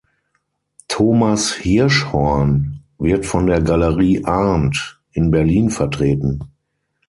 Thomas 0.87 1.53
Hirschhorn 1.53 2.81
wird 2.97 3.23
von 3.27 3.45
der 3.45 3.61
Galerie 3.61 4.25
Arndt 4.25 4.99
in 5.11 5.29
Berlin 5.29 5.69
vertreten. 5.69 6.41